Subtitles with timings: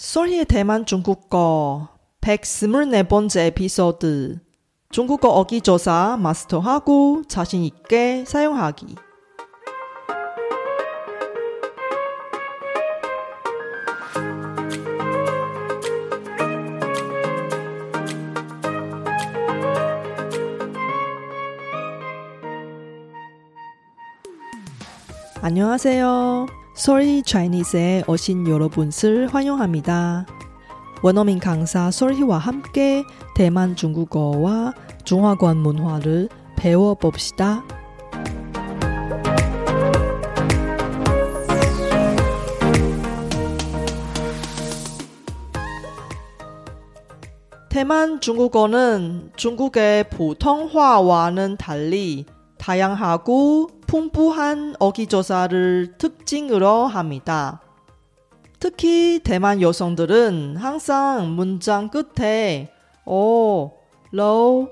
[0.00, 1.90] 소리의 대만 중국어
[2.22, 4.40] 124번째 에피소드
[4.90, 8.94] 중국어 어기 조사 마스터하고 자신 있게 사용하기
[25.42, 26.59] 안녕하세요.
[26.80, 30.24] 솔희 차이니즈에 오신 여러분을 환영합니다.
[31.02, 34.72] 원어민 강사 솔희와 함께 대만 중국어와
[35.04, 37.62] 중화권 문화를 배워봅시다.
[47.68, 52.24] 대만 중국어는 중국의 보통화와는 달리
[52.60, 57.62] 다양하고 풍부한 어기조사를 특징으로 합니다.
[58.60, 62.70] 특히 대만 여성들은 항상 문장 끝에
[63.06, 63.72] 오,
[64.12, 64.68] 로,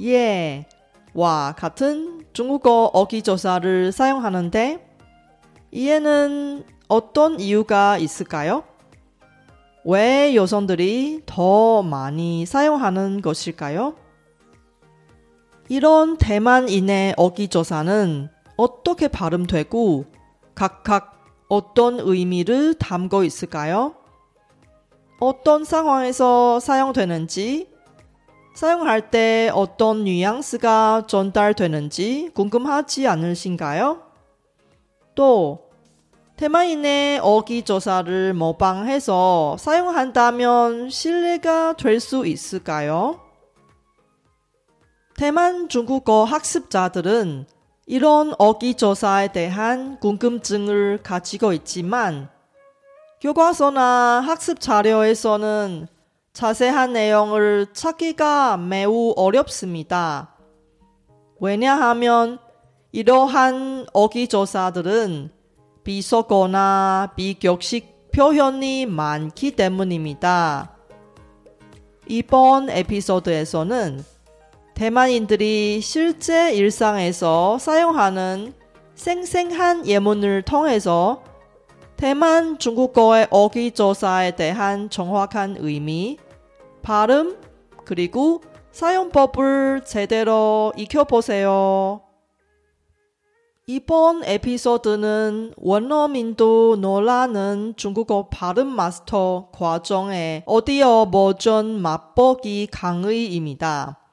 [0.00, 0.66] 예,
[1.14, 4.84] 와 같은 중국어 어기조사를 사용하는데
[5.70, 8.64] 이에는 어떤 이유가 있을까요?
[9.84, 13.94] 왜 여성들이 더 많이 사용하는 것일까요?
[15.68, 20.06] 이런 대만인의 어기조사는 어떻게 발음되고
[20.54, 23.94] 각각 어떤 의미를 담고 있을까요?
[25.20, 27.68] 어떤 상황에서 사용되는지,
[28.54, 34.02] 사용할 때 어떤 뉘앙스가 전달되는지 궁금하지 않으신가요?
[35.14, 35.68] 또,
[36.36, 43.27] 대만인의 어기조사를 모방해서 사용한다면 신뢰가 될 수 있을까요?
[45.18, 47.46] 대만 중국어 학습자들은
[47.86, 52.28] 이런 어기조사에 대한 궁금증을 가지고 있지만
[53.20, 55.88] 교과서나 학습 자료에서는
[56.34, 60.36] 자세한 내용을 찾기가 매우 어렵습니다.
[61.40, 62.38] 왜냐하면
[62.92, 65.30] 이러한 어기조사들은
[65.82, 70.76] 비속어나 비격식 표현이 많기 때문입니다.
[72.06, 74.17] 이번 에피소드에서는
[74.78, 78.54] 대만인들이 실제 일상에서 사용하는
[78.94, 81.24] 생생한 예문을 통해서
[81.96, 86.16] 대만 중국어의 어기조사에 대한 정확한 의미,
[86.82, 87.38] 발음,
[87.84, 88.40] 그리고
[88.70, 92.00] 사용법을 제대로 익혀보세요.
[93.66, 104.07] 이번 에피소드는 원어민도 놀라는 중국어 발음 마스터 과정의 오디오 버전 맛보기 강의입니다.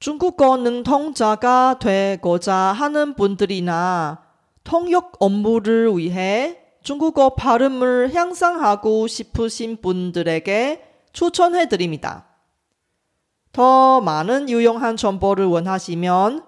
[0.00, 4.24] 중국어 능통자가 되고자 하는 분들이나
[4.64, 12.24] 통역 업무를 위해 중국어 발음을 향상하고 싶으신 분들에게 추천해 드립니다.
[13.52, 16.46] 더 많은 유용한 정보를 원하시면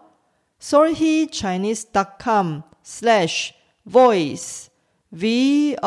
[0.58, 3.52] solhechinese.com slash
[3.86, 4.70] voice
[5.10, 5.82] v-o-i-c-e에서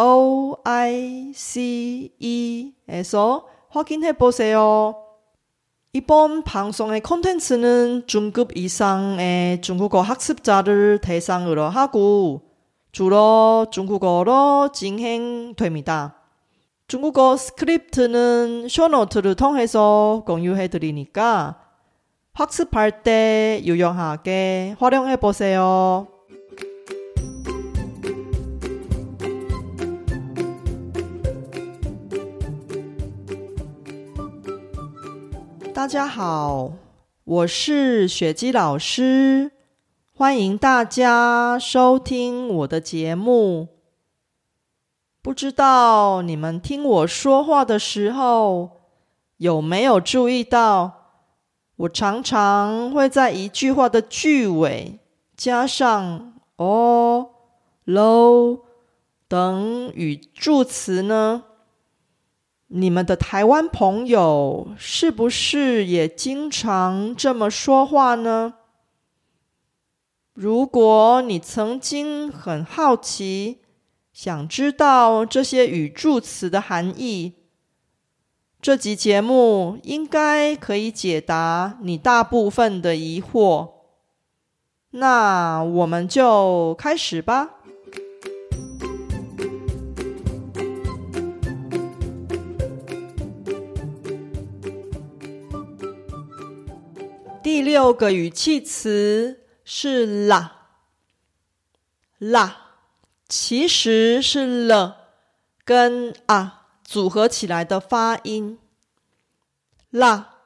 [3.69, 5.04] 확인해 보세요.
[5.95, 12.41] 이번 방송의 콘텐츠는 중급 이상의 중국어 학습자를 대상으로 하고
[12.91, 16.17] 주로 중국어로 진행됩니다.
[16.89, 21.61] 중국어 스크립트는 쇼노트를 통해서 공유해 드리니까
[22.33, 26.09] 학습할 때 유용하게 활용해 보세요.
[35.75, 36.71] 大家好，
[37.25, 39.51] 我是雪姬老师，
[40.13, 43.67] 欢迎大家收听我的节目。
[45.21, 48.83] 不知道你们听我说话的时候
[49.35, 50.93] 有没有注意到，
[51.75, 55.01] 我常常会在一句话的句尾
[55.35, 57.31] 加上“哦
[57.83, 58.59] ”“喽”
[59.27, 61.43] 等语助词呢？
[62.77, 68.55] 你们的台湾朋友是不是也经常这么说话呢？
[70.33, 73.59] 如果你曾经很好奇，
[74.11, 77.35] 想知道这些语助词的含义，
[78.61, 83.69] 这集节目应该可以解答你大部分的疑惑。
[84.89, 87.54] 那我们就开始吧。
[97.45, 100.69] 第六个语气词是啦，
[102.17, 102.57] 啦，
[103.29, 105.11] 其实是了
[105.63, 108.57] 跟啊组合起来的发音。
[109.91, 110.37] 啦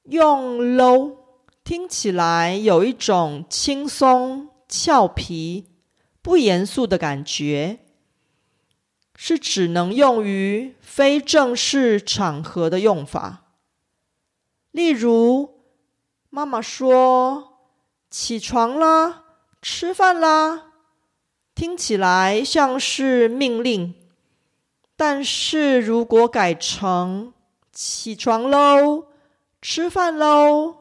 [0.03, 1.17] 用 low
[1.63, 5.65] 听起来有一种轻松、俏皮、
[6.21, 7.79] 不严肃的感觉，
[9.13, 13.51] 是只能用于非正式场合的用法。
[14.71, 15.52] 例如，
[16.35, 17.59] 妈妈说
[18.09, 19.21] ：“起床啦，
[19.61, 20.63] 吃饭啦。”
[21.53, 23.93] 听起来像是命令，
[24.97, 27.33] 但是如果改成
[27.71, 29.05] “起床喽，
[29.61, 30.77] 吃饭喽”，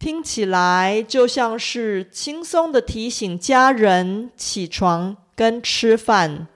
[0.00, 6.48] 听起来就像是轻松的提醒家人起床跟吃饭。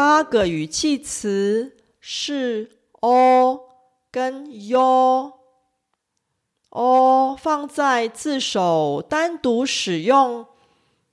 [0.00, 2.78] 八个语气词是。
[3.02, 3.68] o
[4.10, 5.36] 跟 yo，o
[7.38, 10.46] 放在字首单独使用，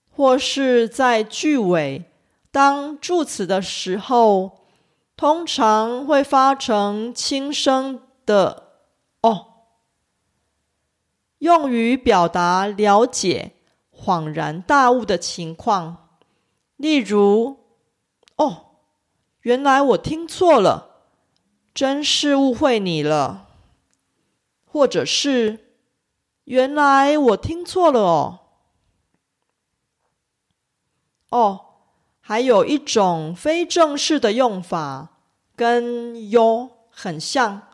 [0.10, 2.06] 或是在句尾
[2.50, 4.60] 当助词的时候，
[5.18, 8.70] 通常会发成轻声的
[9.22, 9.48] 哦，
[11.40, 13.52] 用于表达了解、
[13.92, 16.08] 恍然大悟的情况。
[16.78, 17.58] 例如，
[18.38, 18.67] 哦，
[19.48, 21.06] 原来我听错了。
[21.74, 23.48] 真是误会你了，
[24.66, 25.78] 或者是
[26.44, 28.40] 原来我听错了哦。
[31.30, 31.66] 哦，
[32.20, 35.20] 还有一种非正式的用法，
[35.56, 37.70] 跟 “yo” 很像，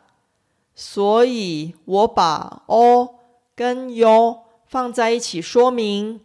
[0.76, 3.16] 所以我把哦
[3.56, 6.20] 跟 “yo” 放在一起说明。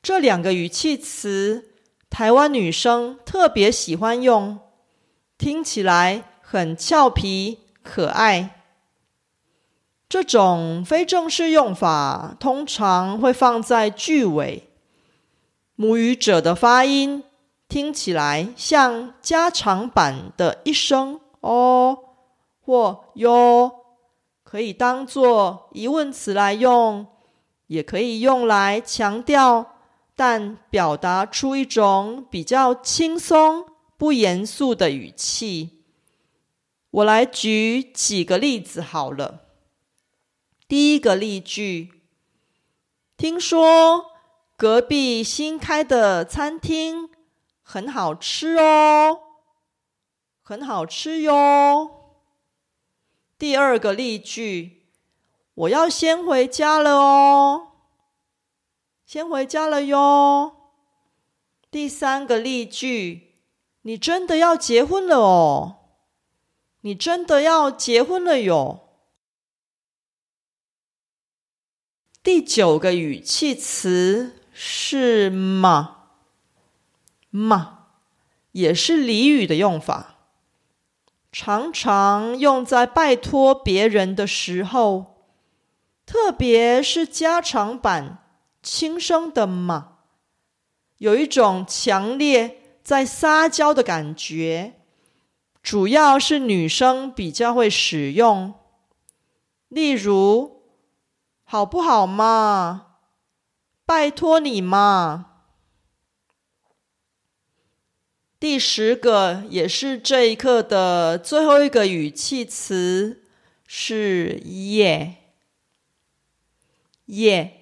[0.00, 1.71] 这两个语气词，
[2.12, 4.58] 台湾女生特别喜欢用，
[5.38, 6.24] 听起来。
[6.44, 8.60] 很俏皮可爱，
[10.06, 14.68] 这种非正式用法通常会放在句尾。
[15.76, 17.24] 母语者的发音
[17.70, 21.98] 听起来像加长版的一声“哦”
[22.60, 23.72] 或“哟”，
[24.44, 27.06] 可以当做疑问词来用，
[27.68, 29.71] 也可以用来强调，
[30.14, 33.66] 但表达出一种比较轻松、
[33.96, 35.82] 不严肃的语气。
[36.90, 39.40] 我来举几个例子好了。
[40.68, 42.02] 第一个例句：
[43.16, 44.06] 听说
[44.56, 47.08] 隔壁新开的餐厅
[47.62, 49.18] 很好吃哦，
[50.42, 51.90] 很好吃哟。
[53.38, 54.86] 第二个例句：
[55.54, 57.71] 我要先回家了哦，
[59.12, 60.52] 先回家了哟。
[61.70, 63.34] 第三个例句：
[63.82, 65.80] 你真的要结婚了哦。
[66.80, 68.88] 你真的要结婚了哟？
[72.22, 76.06] 第九个语气词是嘛
[77.28, 77.88] 嘛，
[78.52, 80.20] 也是俚语的用法，
[81.30, 85.26] 常常用在拜托别人的时候，
[86.06, 88.20] 特别是加长版
[88.62, 89.98] 轻声的嘛，
[90.98, 94.74] 有一种强烈在撒娇的感觉，
[95.62, 98.54] 主要是女生比较会使用，
[99.68, 100.62] 例如。
[101.44, 102.96] 好不好嘛？
[103.84, 105.42] 拜托你嘛！
[108.40, 113.26] 第十个也是这一课的最后一个语气词
[113.66, 114.40] 是
[114.72, 115.16] “耶”。
[117.12, 117.61] 耶，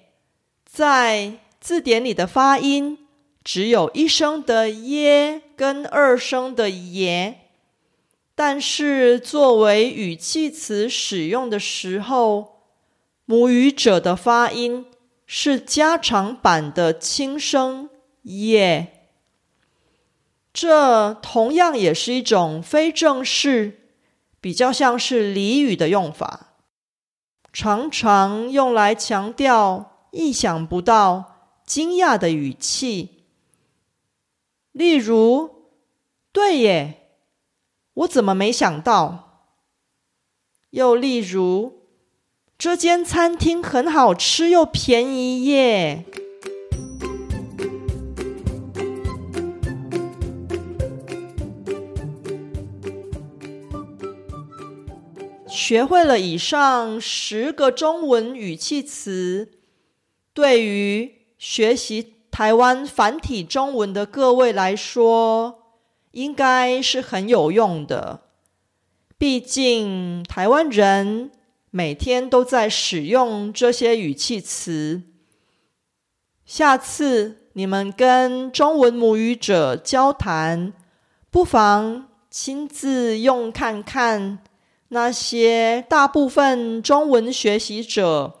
[0.71, 2.97] 在字典里的发音
[3.43, 7.49] 只有一声的“耶”跟二声的“耶”，
[8.33, 12.61] 但是作为语气词使用的时候。
[13.25, 14.87] 母语者的发音
[15.25, 17.89] 是加长版的轻声
[18.23, 19.07] 耶，
[20.51, 23.91] 这同样也是一种非正式、
[24.41, 26.55] 比较像是俚语的用法，
[27.53, 33.25] 常常用来强调意想不到、惊讶的语气。
[34.71, 35.49] 例如，
[36.31, 37.09] 对耶，
[37.93, 39.57] 我怎么没想到？
[40.69, 41.81] 又例如。
[42.57, 46.05] 这间餐厅很好吃又便宜耶！
[55.47, 59.60] 学会了以上十个中文语气词，
[60.33, 65.63] 对于学习台湾繁体中文的各位来说，
[66.11, 68.21] 应该是很有用的。
[69.17, 71.31] 毕竟台湾人。
[71.73, 75.03] 每天都在使用这些语气词。
[76.45, 80.73] 下次你们跟中文母语者交谈，
[81.29, 84.39] 不妨亲自用看看
[84.89, 88.40] 那些大部分中文学习者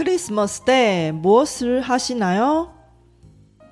[0.00, 2.72] 크리스마스 때 무엇을 하시나요?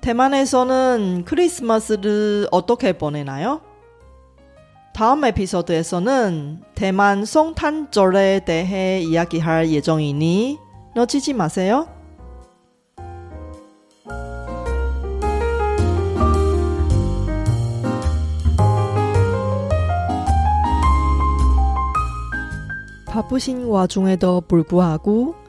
[0.01, 3.61] 대만에서는 크리스마스를 어떻게 보내나요?
[4.93, 10.59] 다음 에피소드에서는 대만 송탄절에 대해 이야기할 예정이니
[10.93, 11.87] 놓치지 마세요.
[23.07, 25.48] 바쁘신 와중에도 불구하고